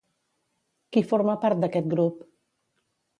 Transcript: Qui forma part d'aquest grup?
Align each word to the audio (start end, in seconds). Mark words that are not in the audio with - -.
Qui 0.95 1.03
forma 1.11 1.35
part 1.43 1.61
d'aquest 1.65 1.91
grup? 1.91 2.25